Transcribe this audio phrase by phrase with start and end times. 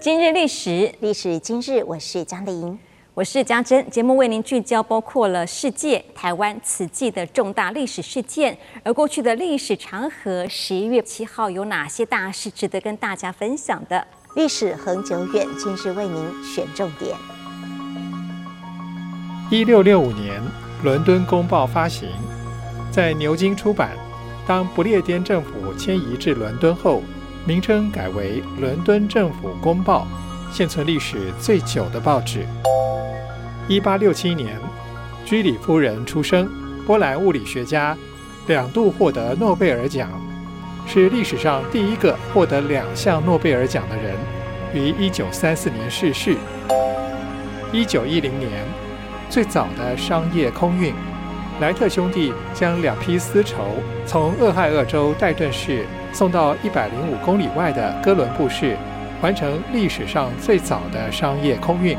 [0.00, 2.78] 今日历史，历史今日，我是嘉玲，
[3.14, 3.90] 我是江珍。
[3.90, 14.06] 节目为您聚焦包括了世界、台湾此际的重大历史事件，而过去的历史长河，十一月七号有哪些大事值得跟大家分享的？
[14.36, 17.16] 历史恒久远，今日为您选重点。
[19.50, 20.40] 一六六五年，
[20.84, 22.08] 《伦敦公报》发行，
[22.92, 23.90] 在牛津出版。
[24.46, 27.02] 当不列颠政府迁移至伦敦后，
[27.48, 30.06] 名称改为《伦敦政府公报》，
[30.54, 32.44] 现存历史最久的报纸。
[33.66, 34.60] 一八六七年，
[35.24, 36.46] 居里夫人出生，
[36.86, 37.96] 波兰物理学家，
[38.48, 40.10] 两度获得诺贝尔奖，
[40.86, 44.14] 是历史上第一个获得两项诺贝尔奖的人，
[44.74, 46.36] 于一九三四年逝世。
[47.72, 48.50] 一九一零年，
[49.30, 50.92] 最早的商业空运。
[51.62, 53.56] 莱特兄弟将两批丝绸
[54.06, 58.76] 从俄亥俄州戴顿市送到一百零五公里外的哥伦布市，
[59.20, 61.96] 完成历史上最早的商业空运。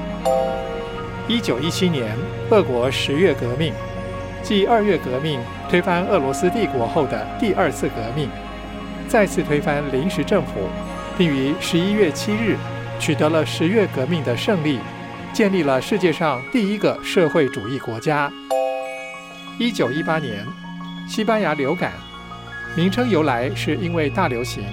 [1.27, 2.17] 一九一七年，
[2.49, 3.73] 俄国十月革命，
[4.41, 8.29] 继二月革命推翻俄罗斯帝国后的第二次革命，
[9.07, 10.67] 再次推翻临时政府，
[11.17, 12.57] 并于十一月七日
[12.99, 14.79] 取得了十月革命的胜利，
[15.31, 18.31] 建立了世界上第一个社会主义国家。
[19.59, 20.43] 一九一八年，
[21.07, 21.91] 西班牙流感，
[22.75, 24.63] 名称由来是因为大流行，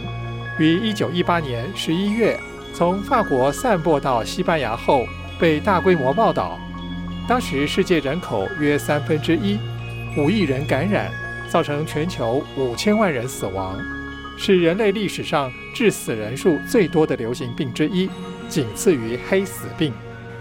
[0.58, 2.38] 于一九一八年十一月
[2.74, 5.06] 从法国散播到西班牙后
[5.40, 6.58] 被大规模报道。
[7.28, 9.58] 当时世界人口约三分之一，
[10.16, 11.10] 五亿人感染，
[11.48, 13.76] 造成全球五千万人死亡，
[14.38, 18.08] 是人类历史上致死人数最多的流行病之一，
[18.48, 19.92] 仅次于黑死病。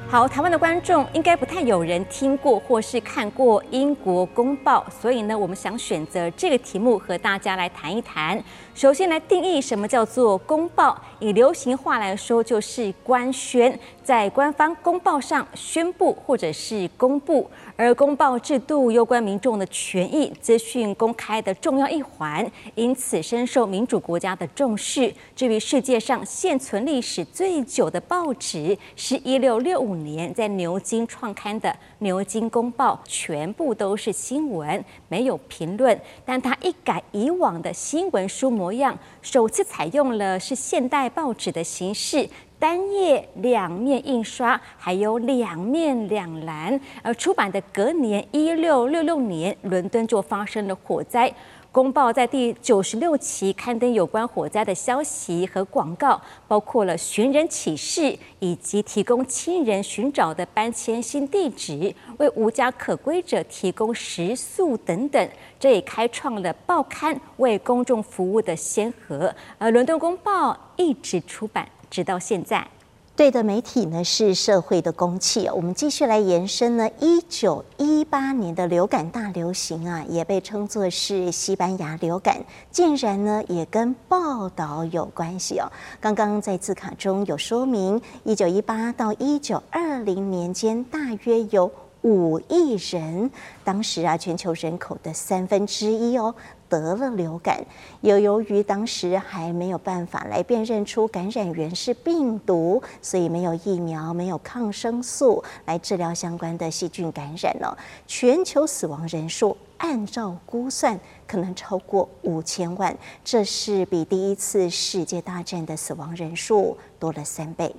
[0.08, 8.42] 好，台湾的观众应该不太有人听过或是看过英国公报，所以呢，我们想选择这个题目和大家来谈一谈。
[8.76, 17.50] 首先来定义什么叫做公报，以流行话来说就是官宣，在官方公报上宣布或者是公布。
[17.78, 25.12] 而公报制度攸关民众的权益，资讯公开的重要一环，因此深受民主国家的重视。
[25.36, 36.00] 至于世界上现存历史最久的报纸，是一六六五年在牛津创刊的《牛津公报》，全部都是新闻，没有评论。
[36.24, 42.30] 但它一改以往的新闻书模样，首次采用了是现代报纸的形式。
[42.58, 46.80] 单页两面印刷，还有两面两栏。
[47.04, 51.32] 而出版的隔年，一六六六年，伦敦就发生了火灾。
[51.76, 65.30] 公报在第九十六期刊登有关火灾的消息和广告，包括了寻人启事，以及提供亲人寻找的搬迁新地址，为无家可归者提供食宿等等。
[65.60, 69.36] 这也开创了报刊为公众服务的先河。
[69.58, 71.68] 而伦敦公报一直出版。
[71.88, 72.68] 直到现在，
[73.16, 75.48] 对的媒体呢是社会的公器。
[75.48, 85.72] 我们继续来延伸呢，一九一八年的流感大流行啊，也被称作是西班牙流感，竟然呢也跟报道有关系哦。
[86.02, 91.72] 刚刚在字卡中有说明，一九一八到一九二零年间，大约有
[92.02, 93.32] 五亿人，
[93.64, 96.36] 当时啊全球人口的三分之一哦。
[96.80, 97.64] 得了流感，
[98.02, 107.78] 又由于当时还没有办法来辨认出感染源是病毒，所以没有疫苗，没有抗生素来治疗相关的细菌感染了。
[108.08, 117.76] 全球死亡人数按照估算可能超过五千万，这是比第一次世界大战的死亡人数多了三倍。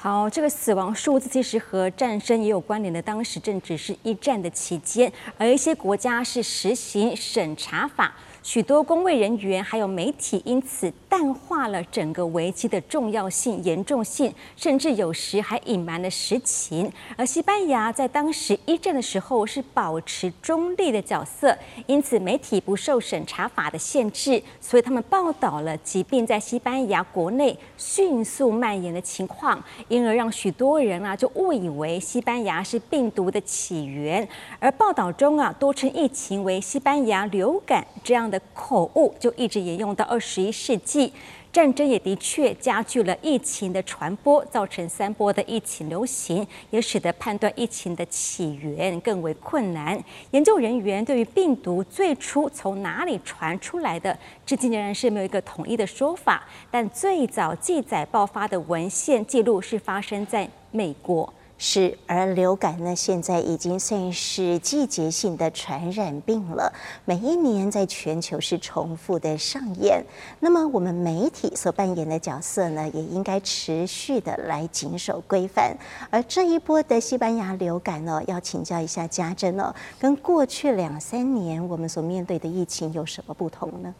[0.00, 3.02] 好，这个死亡数字其实和战争也有关联的。
[3.02, 8.14] 当时正值是一战的期间，而一些国家是实行审查法。
[8.50, 16.90] 许多公卫人员还有媒体因此淡化了整个危机的重要性、严重性，甚至有时还隐瞒了实情。
[17.14, 21.54] 而西班牙在当时一战的时候是保持中立的角色，
[21.86, 34.26] 因此媒体不受审查法的限制，所以他们报道了疾病在西班牙国内迅速蔓延的情况，因而让许多人啊就误以为西班牙是病毒的起源，
[34.58, 38.37] 而报道中啊多称疫情为西班牙流感这样的。
[38.54, 41.12] 口误就一直沿用到二十一世纪，
[41.52, 49.98] 战争也的确加剧了疫情的传播，造成三波的疫情流行，也使得判断疫情的起源更为困难。
[50.32, 56.44] 研究人员对于病毒最初从哪里传出来的，至今仍然是没有一个统一的说法。
[56.70, 61.32] 但最早记载爆发的文献记录是发生在美国。
[61.60, 66.72] 是，而流感呢，现在已经算是季节性的传染病了，
[67.04, 70.04] 每一年在全球是重复的上演。
[70.38, 75.76] 那么，我们媒体所扮演的角色呢，也应该持续的来谨守规范。
[76.10, 83.92] 而这一波的西班牙流感呢，要请教一下嘉珍哦，跟过去两三年我们所面对的疫情有什么不同呢？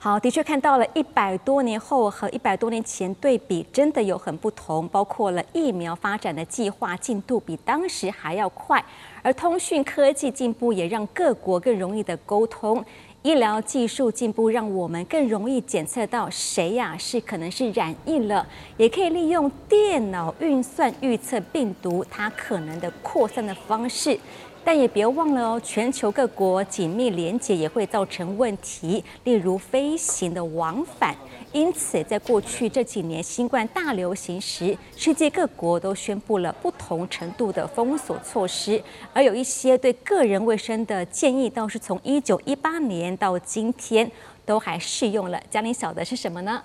[0.00, 4.86] 好，的确看到了一百多年后和一百多年前对比，真的有很不同。
[4.88, 8.84] 包括了疫苗发展的计划进度比当时还要快，
[9.22, 12.84] 而通讯科技进步也让各国更容易的沟通。
[13.22, 18.46] 医疗技术进步让我们更容易检测到谁呀是可能是染疫了，
[18.76, 24.18] 也可以利用电脑运算预测病毒它可能的扩散的方式。
[24.64, 31.16] 但也别忘了哦，全球各国紧密连结也会造成问题，例如飞行的往返。
[31.52, 38.82] 因此，在过去这几年新冠大流行时，世界各国都宣布了不同程度的封锁措施，
[39.14, 44.10] 而有一些对个人卫生的建议，倒是从一九一八年到今天
[44.44, 45.42] 都还适用了。
[45.50, 46.62] 嘉玲晓得是什么呢？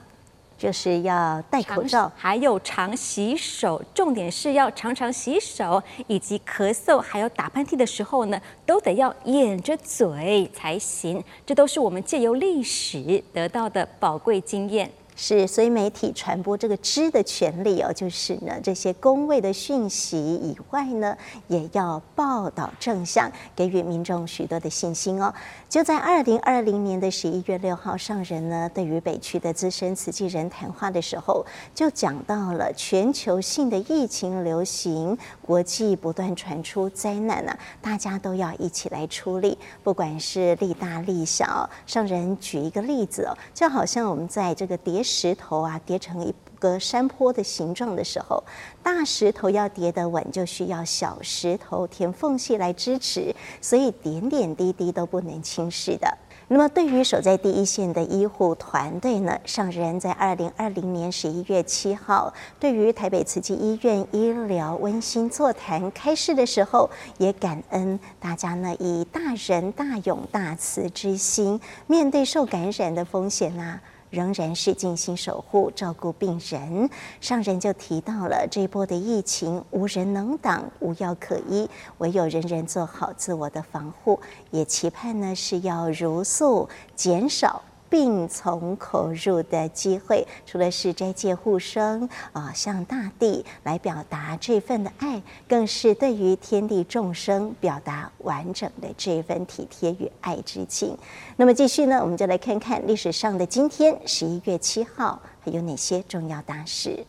[0.58, 3.84] 就是要戴口罩，还有常洗手。
[3.94, 11.24] 重点是要常常洗手，以及咳嗽还有打喷嚏的时候呢，都得要掩着嘴才行。
[11.46, 14.90] 这都是我们借由历史得到的宝贵经验。
[15.16, 21.16] 是，所以媒体传播这个知的权利哦，就是呢，这些公卫的讯息以外呢，
[21.48, 25.32] 也要报道正向，给予民众许多的信心哦。
[25.70, 31.46] 就在二零二零年的十一月六号，上人呢对于北区的资深慈济人谈话的时候，
[31.76, 41.70] 就讲到了全球性的疫情流行，国际不断传出灾难啊，大家都要一起来出力，不管是利大利小。
[41.86, 45.03] 上人举一个例子哦，就好像我们在这个叠。
[45.04, 48.44] 石头啊，叠成一个山坡的形状的时候，
[48.82, 56.18] 大石头要叠得稳，就需要小石头填缝隙来支持，所以点点滴滴都不能轻视的。
[56.50, 73.82] 那么，对于守在第一线的医护团队呢，上人在二零二零年十一月七号，对于台北慈济医院医疗温馨座谈开示的时候，也感恩大家呢，以大仁大勇大慈之心，面对受感染的风险啊。
[74.14, 76.88] 仍然是尽心守护、照顾病人。
[77.20, 81.68] 上人就提到了这一波的疫情，无人能挡，无药可医，
[81.98, 84.20] 唯有人人做好自我的防护。
[84.52, 87.64] 也期盼呢是要如素减少。
[87.94, 100.98] 病从口入的机会，除了是斋戒护生啊，向大地来表达这份的爱，更是对于天地众生表达完整的这份体贴与爱之情。
[101.38, 107.06] 那么继续呢，我们就来看看历史上的今天，十一月七号还有哪些重要大事。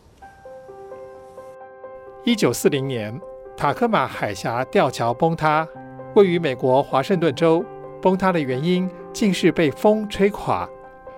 [2.23, 3.19] 一九四零年，
[3.57, 5.67] 塔科马海峡吊桥崩塌，
[6.13, 7.65] 位于美国华盛顿州。
[8.01, 10.69] 崩塌的原因竟是被风吹垮。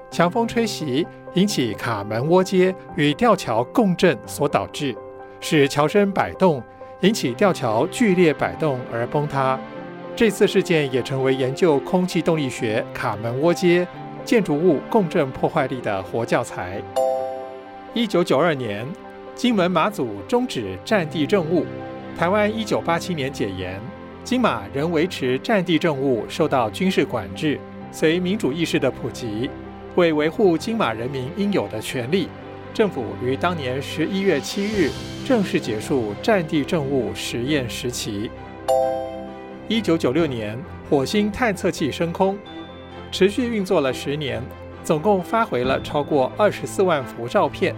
[0.10, 4.96] 强风吹袭，引起卡门窝街与吊桥共振所导致，
[5.40, 6.64] 使桥身摆动，
[7.02, 9.60] 引起吊桥剧烈摆动而崩塌。
[10.16, 13.88] 这次事件也成为研究空气动力学卡门窝街
[14.26, 16.82] 建筑物共振破坏力的活教材。
[17.94, 18.88] 一九九二年，
[19.36, 21.66] 金门马祖终止战地政务，
[22.18, 23.80] 台湾一九八七年解严，
[24.24, 27.60] 金马仍维持战地政务受到军事管制。
[27.90, 29.50] 随民主意识的普及。
[29.98, 32.30] 为维护金马人民应有的权利，
[32.72, 34.92] 政府于当年十一月七日
[35.26, 38.30] 正式结束战地政务实验时期。
[39.68, 40.56] 一九九六年，
[40.88, 42.38] 火星探测器升空，
[43.12, 44.40] 持续运作了十年，
[44.84, 47.76] 总共发回了超过二十四万幅照片，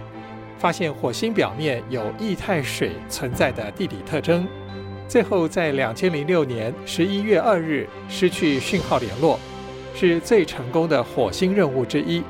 [0.58, 4.46] 发现火星表面有液态水存在的地理特征。
[5.08, 9.40] 最后在两千零六年十一月二日失去讯号联络。
[10.02, 12.22] 是最成功的火星任务之一。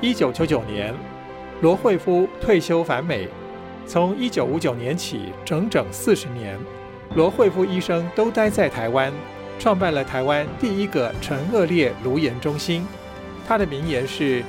[0.00, 0.94] 一九九九年，
[1.60, 3.28] 罗惠夫退休返美。
[3.86, 6.58] 从一九五九年起，整整四十年，
[7.14, 9.12] 罗惠夫医生都待在台湾，
[9.58, 12.86] 创办了台湾第一个唇腭裂颅颜中心。
[13.46, 14.42] 他的名言是：“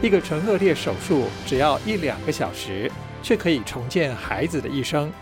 [0.00, 2.90] 一个唇腭裂手术只要一两个小时，
[3.22, 5.12] 却可以重建孩子的一生。”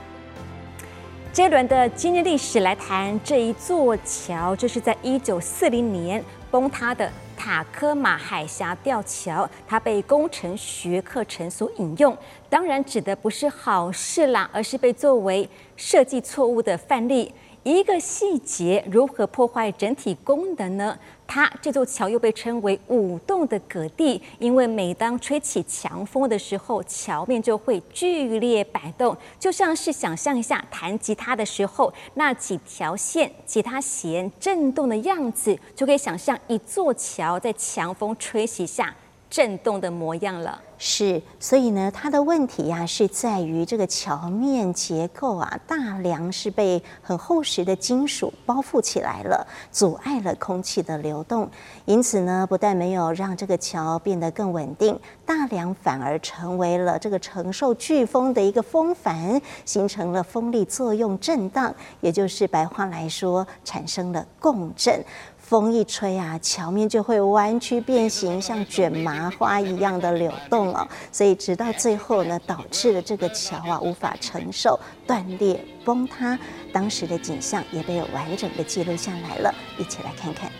[1.36, 12.16] 这一轮的今日历史来谈这一座桥，就是在一九四零年崩塌的塔科马海峡吊桥，它被工程学课程所引用，
[12.48, 17.30] 当然指的不是好事啦，而是被作为设计错误的范例。
[17.66, 20.96] 一个细节如何破坏整体功能呢？
[21.26, 38.94] 它这座桥又被称为舞动的葛地，因为每当吹起强风的时候，桥面就会剧烈摆动，就像是想象一下弹吉他的时候那几条线、吉他弦震动的样子，就可以想象一座桥在强风吹袭下
[39.28, 40.60] 震动的模样了。
[40.78, 51.50] 是，所以呢，它的问题呀、是在于这个桥面结构啊，大梁是被很厚实的金属包覆起来了，阻碍了空气的流动。
[51.86, 65.02] 因此呢，不但没有让这个桥变得更稳定，大梁反而成为了这个承受飓风的一个风帆，形成了风力作用震荡，也就是白话来说，产生了共振。
[65.48, 70.88] 风一吹啊，桥面就会弯曲变形，像卷麻花一样的扭动哦。
[71.12, 74.76] 所以直到最后呢，导致了这个桥啊无法承受，
[75.06, 76.36] 断裂崩塌。
[76.72, 80.50] 当时的景象也被完整的记录下来了，一起来看看。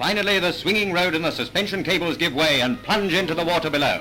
[0.00, 3.70] Finally, the swinging road and the suspension cables give way and plunge into the water
[3.70, 4.00] below.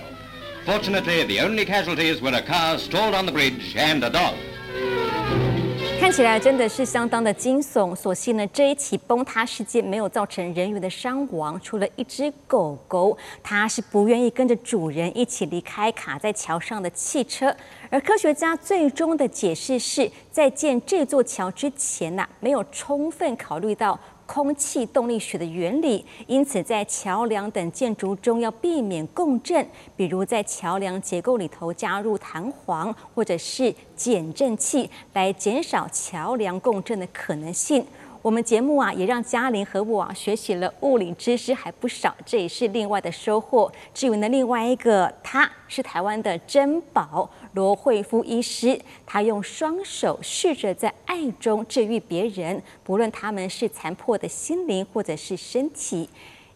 [0.66, 4.34] Fortunately, the only casualties were a car stalled on the bridge and a dog.
[6.00, 7.94] 看起来真的是相当的惊悚。
[7.94, 17.54] 所幸呢，这一起崩塌事件没有造成人员的伤亡，除了一只狗狗，它是不愿意跟着主人一起离开卡在桥上的汽车。
[17.90, 24.00] 而科学家最终的解释是在建这座桥之前呢、没有充分考虑到。
[24.28, 37.84] 空气动力学的原理，因此在桥梁等建筑中要避免共振，比如在桥梁结构里头加入弹簧或者是减震器，来减少桥梁共振的可能性。
[38.22, 43.72] 我们节目啊，也让嘉玲和我啊学习了物理知识还不少，这也是另外的收获。
[43.94, 56.08] 至于呢，另外一个它是台湾的珍宝罗慧夫医师，他用双手试着在爱中治愈别人，不论他们是残破的心灵或者是身体。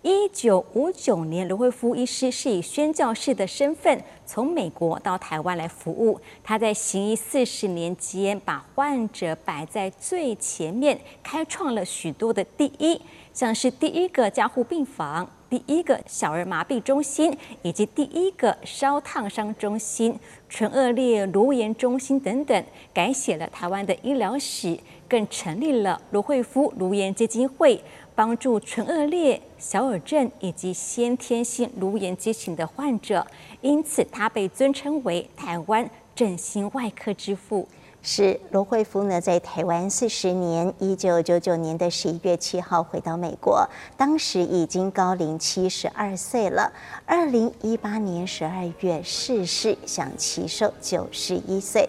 [0.03, 6.21] 一九五九年，罗慧夫医师是以宣教士的身份从美国到台湾来服务。
[6.43, 13.01] 他在行医四十年间，把患者摆在最前面，开创了许多的第一，
[13.33, 20.17] 像是第一个加护病房、第一个小儿麻痹中心，以及第一个烧烫伤中心、
[20.47, 24.79] 唇腭裂颅颜中心等等，改写了台湾的医疗史，
[25.09, 27.83] 更成立了罗惠夫颅颜基金会。
[28.15, 33.27] 帮助唇腭裂、小耳症以及先天性颅颜畸形的患者，
[33.59, 37.67] 因此他被尊称为台湾整形外科之父。
[38.03, 46.73] 是罗惠夫呢，在台湾四十年，一九九九年的十一月七号回到美国，当时已经高龄七十二岁了。
[47.05, 51.87] 二零一八年十二月逝世，享其寿九十一岁。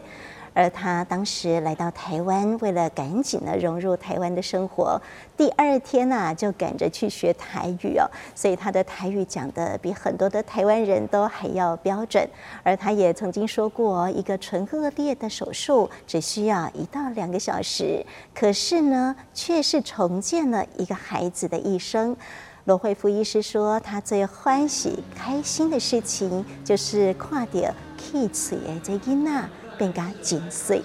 [0.55, 5.01] 而他当时来到台湾，为了赶紧呢融入台湾的生活，
[5.37, 8.05] 第二天呐、啊、就赶着去学台语哦，
[8.35, 12.29] 所以他的台语讲得比很多的台湾人都还要标准。
[12.63, 18.05] 而他也曾经说过，一个唇顎裂的手术只需要一到两个小时，
[18.35, 22.17] 可是呢，却是重建了一个孩子的一生。
[22.65, 27.53] 罗慧夫医师说，他最欢喜开心的事情就是看到
[27.99, 29.49] 气嘴的这囡仔。
[29.79, 30.81] 更加紧碎。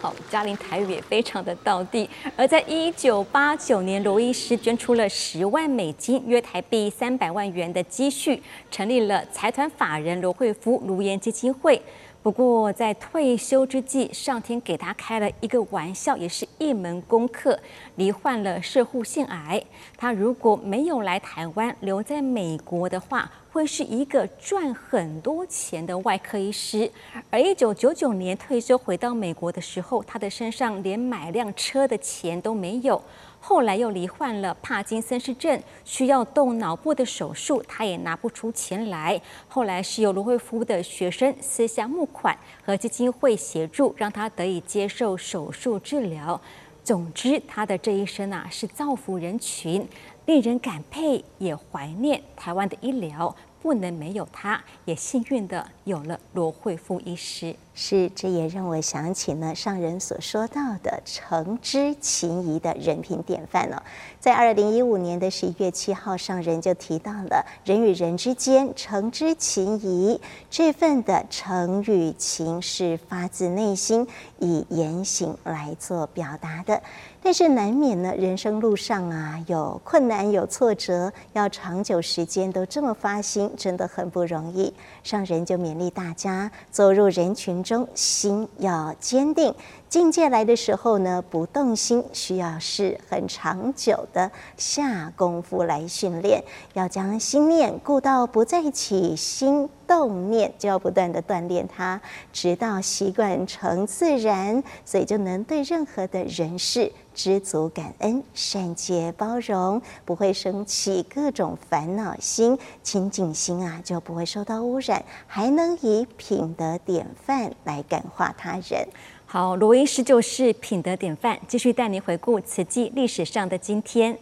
[0.00, 2.08] 好，嘉玲台语也非常的道地。
[2.36, 11.80] 而在一九八九年，罗医师捐出了十万美金（约台币三百万元）的积蓄，成立了财团法人罗惠夫卢颜基金会。
[12.22, 17.58] 不过，在退休之际，上天给他开了一个玩笑，也是一门功课，
[17.96, 19.62] 罹患了摄护腺癌。
[20.04, 26.90] 他如果没有来台湾，留在美国的话，会是一个赚很多钱的外科医师。
[27.30, 33.02] 而一九九九年退休回到美国的时候，他的身上连买辆车的钱都没有。
[33.40, 39.18] 后来又罹患了帕金森氏症，需要动脑部的手术，他也拿不出钱来。
[39.48, 46.38] 后来是由罗慧夫的学生私下募款和基金会协助，让他得以接受手术治疗。
[46.84, 49.88] 总之，他的这一生啊，是造福人群，
[50.26, 53.34] 令人感佩，也怀念台湾的医疗。
[53.62, 57.56] 不能没有他，也幸运的有了罗慧夫医师。
[57.76, 63.82] 是，这也让我想起呢上人所说到的诚知情谊的人品典范了。
[64.20, 74.06] 在二零一五年的十一月七号，上人就提到了人与人之间诚知情谊，这份的诚与情是发自内心，
[74.38, 76.80] 以言行来做表达的。
[77.20, 84.72] 但是难免呢，人生路上啊有困难有挫折，要长久时间都这么发心，真的很不容易。
[85.02, 89.54] 上人就勉励大家，走入人群中，心要坚定，
[89.88, 102.00] 境界来的时候呢，不动心，需要是很长久的下功夫来训练，要将心念顾到不再起心动念，就要不断的锻炼它，
[102.32, 118.88] 直到习惯成自然，所以就能对任何的人事知足感恩、善解包容，不会生起各种烦恼心，清净心啊就不会受到污染，还能以品德典范来感化他人。
[119.34, 124.16] 好，罗医师就是品德典范，继续带您回顾慈济历史上的今天。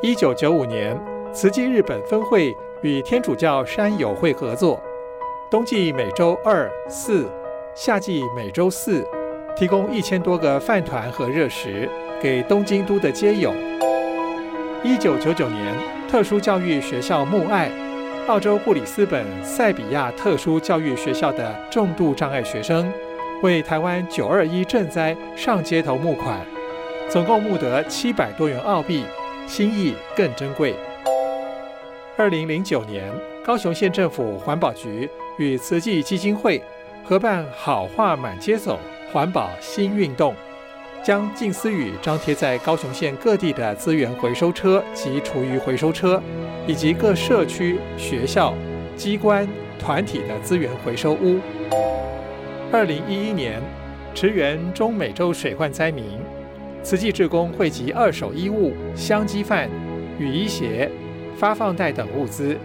[0.00, 0.98] 一九九五年，
[1.34, 2.50] 慈济日本分会
[2.80, 4.80] 与天主教山友会合作，
[5.50, 7.28] 冬季每周二、四，
[7.74, 9.06] 夏季每周四，
[9.54, 11.86] 提供一千多个饭团和热食
[12.22, 13.52] 给东京都的街友。
[14.82, 15.76] 一九九九年，
[16.08, 17.70] 特殊教育学校募爱。
[18.28, 22.90] 澳洲布里斯本塞比亚特殊教育学校的重度障碍学生，
[23.42, 26.40] 为台湾九二一赈灾上街头募款，
[27.10, 29.04] 总共募得七百多元澳币，
[29.48, 30.72] 心意更珍贵。
[32.16, 33.12] 二零零九年，
[33.44, 36.62] 高雄县政府环保局与慈济基金会
[37.04, 38.78] 合办“好话满街走”
[39.12, 40.32] 环保新运动。
[41.04, 46.22] 将静思语张贴在高雄县各地的资源回收车及厨余回收车，
[46.64, 48.54] 以及各社区、学校、
[48.96, 49.48] 机关、
[49.80, 51.40] 团体的资源回收屋。
[52.70, 53.60] 二零一一年，
[54.14, 56.04] 驰援中美洲水患灾民，
[56.84, 59.68] 慈济志工汇集二手衣物、香鸡饭、
[60.20, 60.88] 雨衣鞋、
[61.36, 62.56] 发放袋等物资，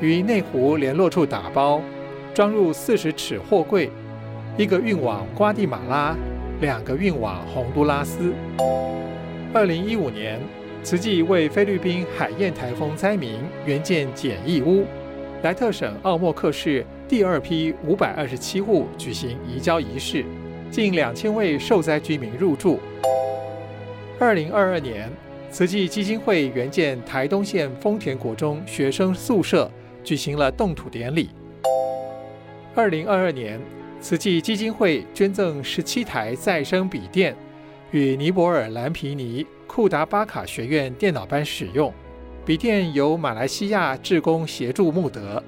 [0.00, 1.80] 于内湖联络处打包，
[2.34, 3.88] 装入四十尺货柜，
[4.58, 6.16] 一个运往瓜地马拉。
[6.64, 8.32] 两个运往洪都拉斯。
[9.52, 10.40] 二零一五年，
[10.82, 14.86] 慈济为菲律宾海燕台风灾民援建简易屋。
[15.42, 20.24] 莱特省奥莫克市第二批五百二十七户举行移交仪式，
[20.70, 22.80] 近两千位受灾居民入住。
[24.18, 25.10] 二零二二年，
[25.50, 29.70] 慈济基金会援建台东县丰田国中学生宿舍，
[30.02, 31.28] 举行了动土典礼。
[32.74, 33.60] 二零二二年。
[34.04, 37.34] 慈济基金会捐赠十七台再生笔电，
[37.90, 41.90] 与尼泊尔蓝皮尼库达巴卡学院电脑班使用。
[42.44, 45.42] 笔电由马来西亚志工协助募得。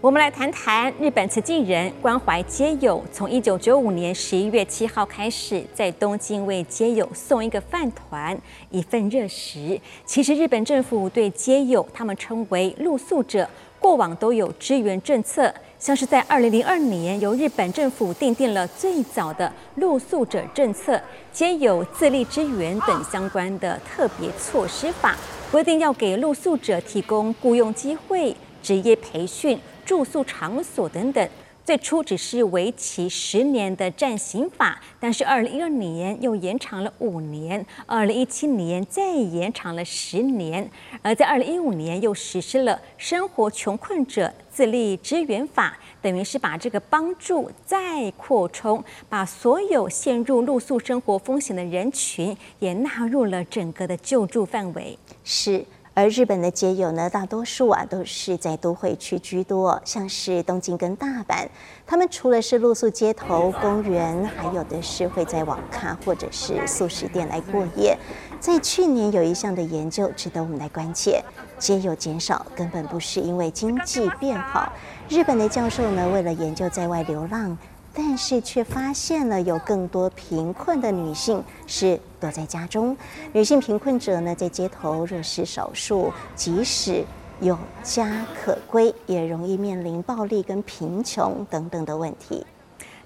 [0.00, 9.80] 我们来谈谈日本慈济人关怀街友，从一九九五年十一月七号开始，在东京为街友送一个饭团、一份热食。
[10.04, 15.52] 其实日本政府对街友，他们称为露宿者，过往都有支援政策。
[15.78, 21.00] 像是在二零零二年，由日本政府订定了最早的露宿者政策，
[21.32, 25.14] 兼有自立支援等相关的特别措施法，
[25.52, 31.28] 规定要给露宿者提供雇佣机会、职业培训、住宿场所等等。
[31.68, 40.70] 最初只是为期十年的暂行法，但是二零一二年又延长了五年，二零一七年再延长了十年，
[41.02, 54.98] 而在二零一五年又实施了生活穷困者自立支援法，等于是把这个帮助再扩充，把所有陷入露宿生活风险的人群也纳入了整个的救助范围。
[55.22, 55.62] 是。
[55.98, 61.48] 而日本的街友呢，大多数啊都是在都会区居多，像是东京跟大阪，
[61.84, 67.98] 他们除了是露宿街头、公园，还有的是会在网咖或者是素食店来过夜。
[68.38, 71.20] 在去年有一项的研究值得我们来关切，
[71.58, 74.72] 街友减少根本不是因为经济变好，
[75.08, 77.58] 日本的教授呢，为了研究在外流浪。
[78.00, 82.96] 但是却发现了有更多贫困的女性是躲在家中，
[83.32, 87.04] 女性贫困者呢，在街头若是少数，即使
[87.40, 92.46] 有家可归，也容易面临暴力跟贫穷等等的问题。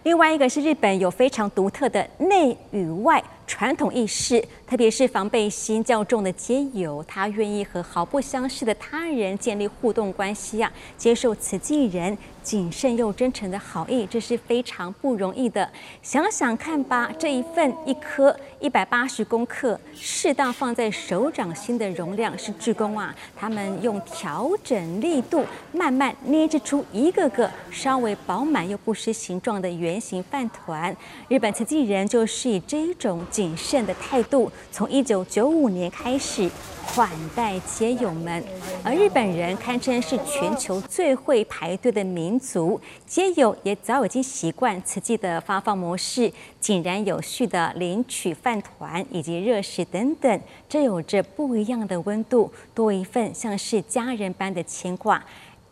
[0.03, 12.17] 另外一个是日本有非常独特的内与外传统意识，特别是防备心较重的街友，他愿意和毫不相识的他人建立互动关系啊，接受慈济人。
[12.43, 15.71] 谨慎又真诚的好意，这是非常不容易的。
[16.03, 30.97] 想想看吧，这一份一颗一百八十公克，适当放在手掌心的容量，是志工啊，他们用调整力度，慢慢捏制出一个个稍微饱满又不失形状的圆形饭团。
[31.29, 36.49] 日本慈济人就是以这种谨慎的态度，从一九九五年开始。
[36.85, 38.45] 款待街友们，
[38.85, 55.25] 而日本人堪称是全球最会排队的民族，街友也早已经习惯慈济的发放模式，井然有序的领取饭团以及热食等等，这有着不一样的温度，多一份像是家人般的牵挂。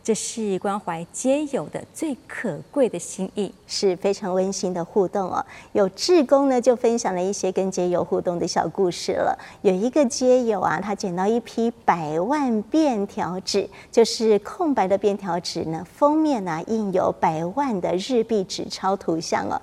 [0.02, 5.44] 这是关怀街友的最可贵的心意，是非常温馨的互动哦。
[5.72, 9.38] 有志工呢，就分享了一些跟街友互动的小故事了。
[9.62, 19.60] 有一个街友啊，他捡到一批百万便条纸，就是空白的便条纸呢，封面啊印有百万的日币纸钞图像哦。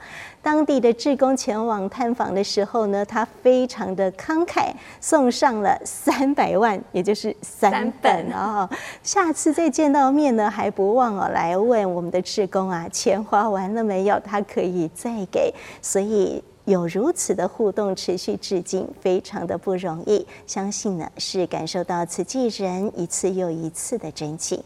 [0.48, 8.66] 当地的志工前往探访的时候呢，他非常的慷慨，送上了三百万，也就是三本哦。
[9.04, 14.18] 下次再见到面呢，还不忘哦来问我们的志工啊，钱花完了没有？
[14.22, 15.54] 他可以再给。
[15.82, 20.26] 所以有如此的互动，持续至今，非常的不容易。
[20.46, 24.64] 相信呢是感受到慈济人一次又一次的真情。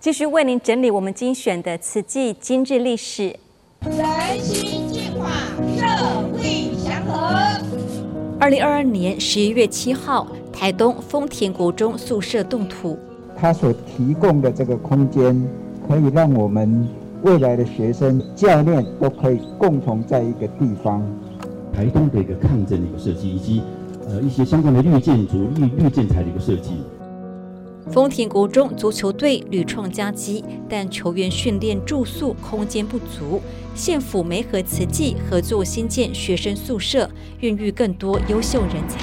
[0.00, 3.38] 继续为您整理我们精选的慈济今日历史。
[8.40, 12.98] 二零二二年十一月七号，台东丰田国中宿舍动土。
[13.36, 15.40] 它所提供的这个空间，
[15.88, 16.86] 可以让我们
[17.22, 21.02] 未来的学生、教练都可以共同在一个地方。
[21.72, 23.62] 台东的一个抗震的一个设计，以及
[24.08, 26.72] 呃一些相关的绿建筑、绿绿建材的一个设计。
[27.92, 33.40] 丰田国中足球队屡创佳绩，但球员训练、住宿空间不足。
[33.74, 38.98] 县府媒和慈济合作新建学生宿舍，孕育更多优秀人才。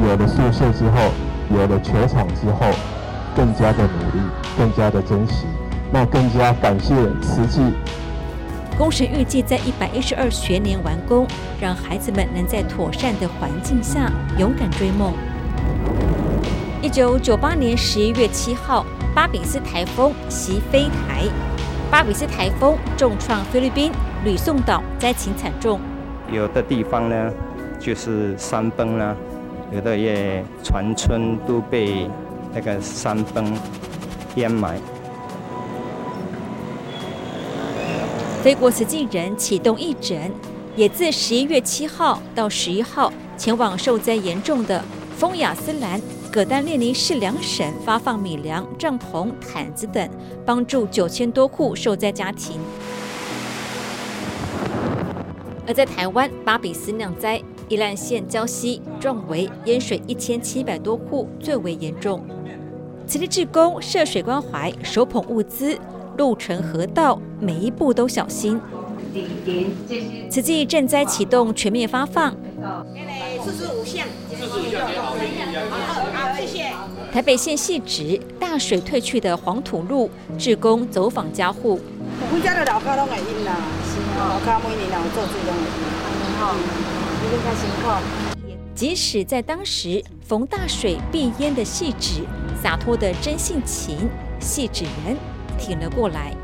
[0.00, 1.10] 有了宿舍之后，
[1.54, 2.70] 有了球场之后，
[3.34, 4.24] 更加的努力，
[4.56, 5.46] 更加的珍惜，
[5.92, 7.60] 那更加感谢慈济。
[8.78, 11.26] 工程预计在一百一十二学年完工，
[11.60, 15.12] 让孩子们能在妥善的环境下勇敢追梦。
[16.84, 21.24] 一九九八年十一月七号，巴比斯台风袭飞台，
[21.90, 23.90] 巴比斯台风重创菲律宾，
[24.22, 25.80] 吕宋岛灾情惨重。
[26.30, 27.32] 有的地方呢，
[27.80, 29.16] 就是山崩了，
[29.72, 32.06] 有的也全村都被
[32.52, 33.50] 那个山崩
[34.34, 34.78] 淹埋。
[38.42, 40.30] 菲国慈济人启动义诊，
[40.76, 44.84] 也自十一月七号到十一号前往受灾严重的
[45.16, 45.98] 丰雅斯兰。
[46.34, 50.10] 葛丹列尼市两省发放米粮、帐篷、毯子等，
[50.44, 52.58] 帮助九千多户受灾家庭。
[55.64, 62.26] 而在台湾巴比斯酿灾，宜兰县礁溪、壮围淹水一千七百多户，最为严重。
[63.06, 65.78] 慈济志工涉水关怀，手捧物资，
[66.18, 68.60] 路程河道每一步都小心。
[70.28, 72.34] 慈济赈灾启动全面发放。
[73.44, 76.03] 四十五项，四十五项，好，谢谢。
[77.14, 81.80] 台北县汐止大水退去的黄土路，志工走访家户。
[88.74, 92.24] 即使在当时逢大水必淹的汐止，
[92.60, 95.16] 洒脱的真性情，汐止人
[95.56, 96.34] 挺了过来。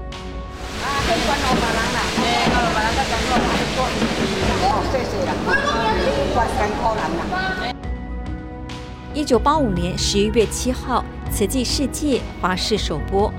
[9.13, 13.33] 一九八五年十一月七号，慈济世界华视首播。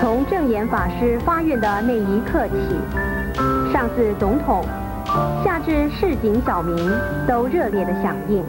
[0.00, 4.64] 从证严法师发愿的那一刻起，上至总统，
[5.44, 6.76] 下至市井小民，
[7.26, 8.44] 都热烈的响应。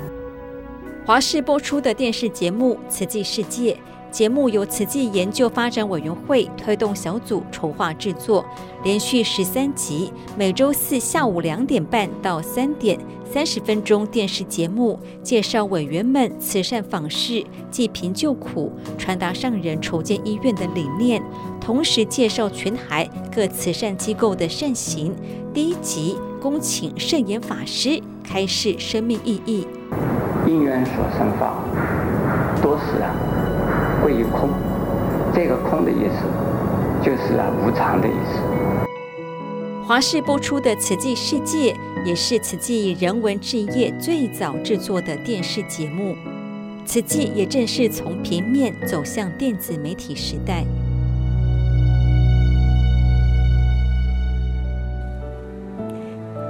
[1.08, 3.74] 华视播出的电视节目《慈济世界》。
[4.12, 8.44] 节目由慈济研究发展委员会推动小组筹划制作，
[8.84, 13.00] 连续十三集，每周四下午两点半到三点，
[13.32, 21.22] 三十分钟电视节目，介绍委员们慈善访视、济贫救苦、传达上人筹建医院的理念，
[21.62, 25.14] 同时介绍全台各慈善机构的善行。
[25.54, 29.68] 第一集恭请圣严法师开示生命意义。
[30.48, 31.64] 因缘所生法，
[32.64, 33.14] 多时啊。
[34.02, 34.50] 归于空，
[35.36, 36.26] 这个空的意思
[37.04, 38.40] 就是啊无常的意思。
[39.90, 41.74] 华视播出的《慈济世界》
[42.06, 46.16] 也是慈济人文志业最早制作的电视节目。
[46.86, 50.64] 慈济也正是从平面走向电子媒体时代。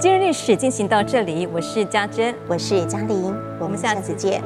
[0.02, 4.44] 今日历史进行到这里，我是嘉珍，我是嘉玲，我们下次见。